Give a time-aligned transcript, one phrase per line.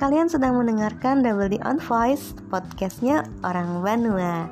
[0.00, 4.48] Kalian sedang mendengarkan Double D on Voice, podcastnya orang Banua.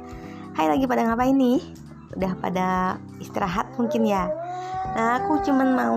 [0.52, 1.56] Hai lagi pada ngapain nih?
[2.20, 2.68] Udah pada
[3.16, 4.28] istirahat mungkin ya?
[4.92, 5.96] Nah aku cuman mau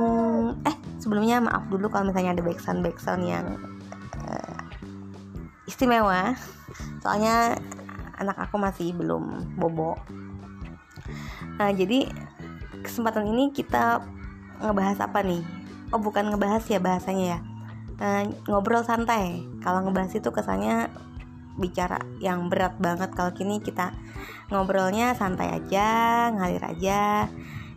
[0.64, 3.59] Eh sebelumnya maaf dulu kalau misalnya ada backsound backsound yang
[4.23, 4.55] uh,
[5.68, 6.31] istimewa
[7.04, 7.59] Soalnya
[8.23, 9.99] anak aku masih belum bobo
[11.59, 12.07] Nah jadi
[12.88, 13.99] kesempatan ini kita
[14.63, 15.43] ngebahas apa nih?
[15.91, 17.50] Oh bukan ngebahas ya bahasanya ya
[18.01, 19.46] uh, ngobrol santai.
[19.61, 20.89] Kalau ngebahas itu kesannya
[21.55, 23.14] bicara yang berat banget.
[23.14, 23.93] Kalau kini kita
[24.50, 27.29] ngobrolnya santai aja ngalir aja.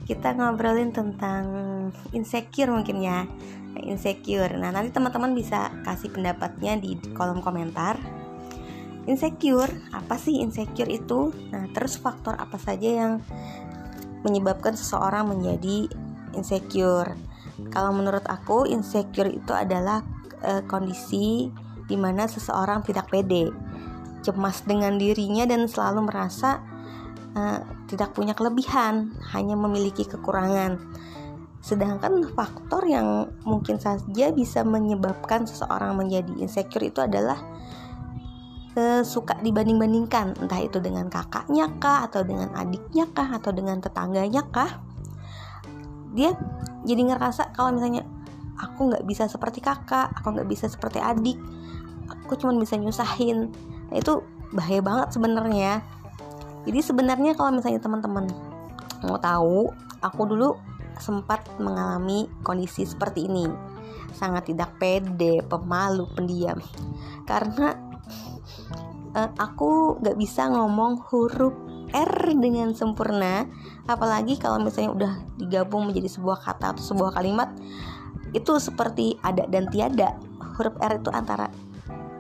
[0.05, 1.45] Kita ngobrolin tentang
[2.16, 3.28] insecure mungkin ya.
[3.84, 4.56] Insecure.
[4.56, 8.00] Nah nanti teman-teman bisa kasih pendapatnya di kolom komentar.
[9.05, 11.28] Insecure apa sih insecure itu?
[11.52, 13.12] Nah terus faktor apa saja yang
[14.25, 15.92] menyebabkan seseorang menjadi
[16.33, 17.12] insecure?
[17.70, 20.14] Kalau menurut aku insecure itu adalah
[20.45, 21.48] uh, kondisi
[21.89, 23.48] di mana seseorang tidak pede,
[24.25, 26.61] cemas dengan dirinya dan selalu merasa
[27.36, 30.81] uh, tidak punya kelebihan, hanya memiliki kekurangan.
[31.64, 37.41] Sedangkan faktor yang mungkin saja bisa menyebabkan seseorang menjadi insecure itu adalah
[38.77, 44.45] uh, suka dibanding-bandingkan, entah itu dengan kakaknya kah, atau dengan adiknya kah, atau dengan tetangganya
[44.48, 44.81] kah.
[46.14, 46.36] Dia
[46.84, 48.06] jadi ngerasa kalau misalnya
[48.60, 51.38] aku nggak bisa seperti kakak aku nggak bisa seperti adik.
[52.24, 53.48] Aku cuma bisa nyusahin.
[53.88, 54.20] Nah itu
[54.52, 55.80] bahaya banget sebenarnya.
[56.64, 58.28] Jadi sebenarnya kalau misalnya teman-teman
[59.05, 59.69] mau tahu
[60.00, 60.56] aku dulu
[61.00, 63.48] sempat mengalami kondisi seperti ini.
[64.14, 66.61] Sangat tidak pede pemalu pendiam.
[67.27, 67.74] Karena
[69.16, 71.55] uh, aku nggak bisa ngomong huruf
[71.94, 73.46] R dengan sempurna.
[73.86, 77.52] Apalagi kalau misalnya udah digabung menjadi sebuah kata atau sebuah kalimat
[78.34, 80.18] itu seperti ada dan tiada.
[80.58, 81.48] Huruf R itu antara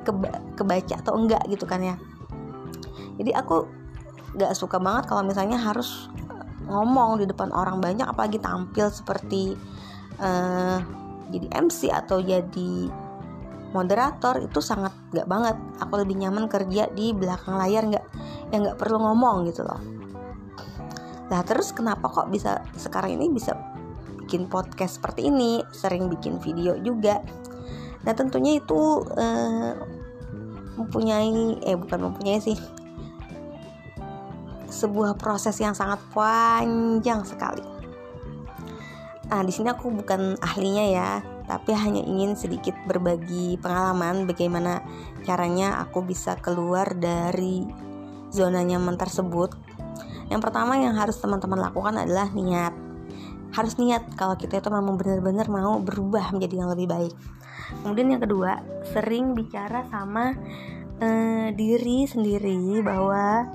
[0.06, 1.96] keba kebaca atau enggak gitu kan ya.
[3.18, 3.66] Jadi aku
[4.34, 6.10] gak suka banget kalau misalnya harus
[6.66, 9.54] ngomong di depan orang banyak apalagi tampil seperti
[10.18, 10.80] uh,
[11.30, 12.90] jadi MC atau jadi
[13.74, 15.58] moderator itu sangat gak banget.
[15.82, 18.06] Aku lebih nyaman kerja di belakang layar nggak
[18.54, 19.82] yang nggak perlu ngomong gitu loh.
[21.30, 23.73] Nah terus kenapa kok bisa sekarang ini bisa
[24.24, 27.20] bikin podcast seperti ini, sering bikin video juga.
[28.04, 29.76] Nah tentunya itu uh,
[30.80, 32.56] mempunyai, eh bukan mempunyai sih,
[34.68, 37.62] sebuah proses yang sangat panjang sekali.
[39.28, 41.10] Nah di sini aku bukan ahlinya ya,
[41.48, 44.84] tapi hanya ingin sedikit berbagi pengalaman bagaimana
[45.24, 47.64] caranya aku bisa keluar dari
[48.28, 49.54] zona nyaman tersebut.
[50.28, 52.83] Yang pertama yang harus teman-teman lakukan adalah niat
[53.54, 57.14] harus niat kalau kita itu memang benar-benar mau berubah menjadi yang lebih baik.
[57.80, 58.60] Kemudian yang kedua
[58.90, 60.34] sering bicara sama
[60.98, 63.46] uh, diri sendiri bahwa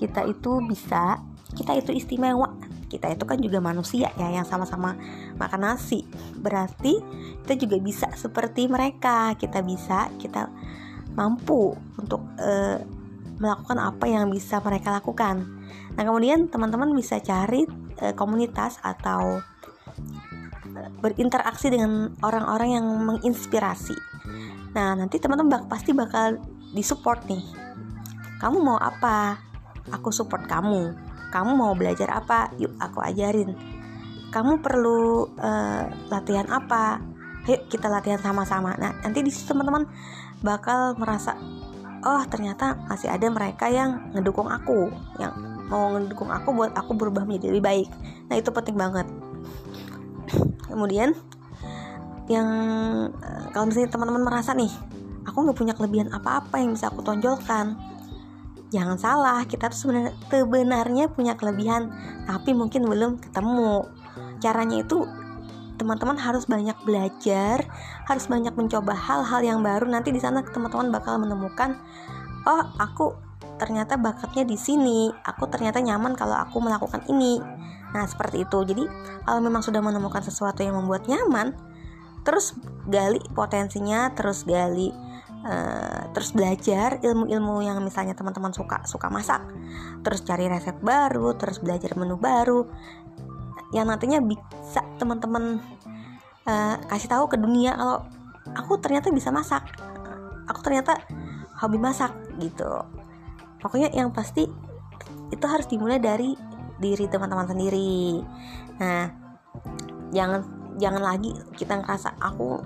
[0.00, 1.20] kita itu bisa
[1.54, 2.56] kita itu istimewa.
[2.88, 4.96] Kita itu kan juga manusia ya yang sama-sama
[5.36, 6.08] makan nasi.
[6.40, 6.98] Berarti
[7.44, 9.36] kita juga bisa seperti mereka.
[9.36, 10.48] Kita bisa kita
[11.14, 12.78] mampu untuk uh,
[13.38, 15.42] melakukan apa yang bisa mereka lakukan.
[15.94, 17.66] Nah kemudian teman-teman bisa cari
[18.18, 23.96] komunitas atau uh, berinteraksi dengan orang-orang yang menginspirasi.
[24.74, 26.42] Nah, nanti teman-teman bak pasti bakal
[26.74, 27.44] disupport nih.
[28.42, 29.38] Kamu mau apa?
[29.94, 30.96] Aku support kamu.
[31.30, 32.50] Kamu mau belajar apa?
[32.58, 33.54] Yuk, aku ajarin.
[34.34, 36.98] Kamu perlu uh, latihan apa?
[37.44, 38.74] Ayo kita latihan sama-sama.
[38.80, 39.86] Nah, nanti di situ teman-teman
[40.42, 41.36] bakal merasa
[42.04, 45.32] oh ternyata masih ada mereka yang ngedukung aku, yang
[45.72, 47.88] mau ngedukung aku buat aku berubah menjadi lebih baik.
[48.28, 49.08] Nah itu penting banget.
[50.68, 51.16] Kemudian
[52.28, 52.48] yang
[53.08, 54.72] eh, kalau misalnya teman-teman merasa nih
[55.28, 57.76] aku nggak punya kelebihan apa-apa yang bisa aku tonjolkan
[58.72, 61.94] jangan salah kita tuh sebenarnya sebenarnya punya kelebihan
[62.26, 63.86] tapi mungkin belum ketemu.
[64.42, 65.06] Caranya itu
[65.74, 67.66] teman-teman harus banyak belajar
[68.06, 69.88] harus banyak mencoba hal-hal yang baru.
[69.90, 71.78] Nanti di sana teman-teman bakal menemukan
[72.44, 73.14] oh aku
[73.58, 75.10] ternyata bakatnya di sini.
[75.24, 77.38] Aku ternyata nyaman kalau aku melakukan ini.
[77.94, 78.58] Nah seperti itu.
[78.62, 78.84] Jadi
[79.24, 81.54] kalau memang sudah menemukan sesuatu yang membuat nyaman
[82.24, 82.56] terus
[82.88, 84.90] gali potensinya terus gali
[85.44, 89.44] uh, terus belajar ilmu-ilmu yang misalnya teman-teman suka suka masak
[90.00, 92.64] terus cari resep baru terus belajar menu baru
[93.74, 95.58] yang nantinya bisa teman-teman
[96.46, 97.98] uh, kasih tahu ke dunia kalau
[98.54, 99.66] aku ternyata bisa masak.
[100.46, 101.02] Aku ternyata
[101.58, 102.86] hobi masak gitu.
[103.58, 104.46] Pokoknya yang pasti
[105.34, 106.38] itu harus dimulai dari
[106.78, 108.22] diri teman-teman sendiri.
[108.78, 109.10] Nah
[110.14, 110.46] jangan
[110.78, 112.62] jangan lagi kita ngerasa aku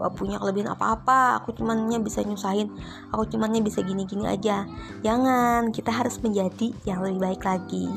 [0.00, 2.72] gak punya kelebihan apa-apa aku cumannya bisa nyusahin
[3.12, 4.64] aku cumannya bisa gini-gini aja.
[5.04, 7.90] Jangan kita harus menjadi yang lebih baik lagi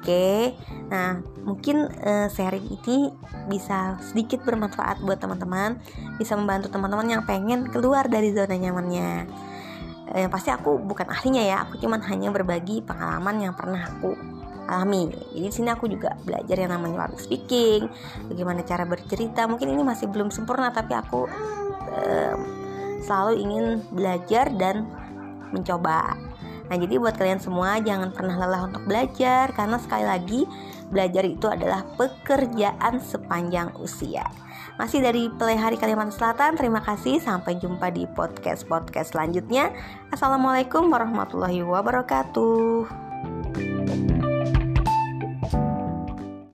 [0.00, 0.56] Oke,
[0.88, 3.12] nah mungkin uh, sharing ini
[3.52, 5.76] bisa sedikit bermanfaat buat teman-teman,
[6.16, 9.28] bisa membantu teman-teman yang pengen keluar dari zona nyamannya.
[10.16, 14.16] Yang pasti aku bukan ahlinya ya, aku cuman hanya berbagi pengalaman yang pernah aku
[14.72, 15.12] alami.
[15.36, 17.84] Jadi di sini aku juga belajar yang namanya public speaking,
[18.32, 19.44] bagaimana cara bercerita.
[19.44, 21.28] Mungkin ini masih belum sempurna, tapi aku
[21.92, 22.34] uh,
[23.04, 24.88] selalu ingin belajar dan
[25.52, 26.29] mencoba.
[26.70, 30.40] Nah, jadi buat kalian semua jangan pernah lelah untuk belajar karena sekali lagi
[30.86, 34.22] belajar itu adalah pekerjaan sepanjang usia.
[34.78, 37.18] Masih dari Pelehari Kalimantan Selatan, terima kasih.
[37.18, 39.74] Sampai jumpa di podcast-podcast selanjutnya.
[40.14, 43.09] Assalamualaikum warahmatullahi wabarakatuh.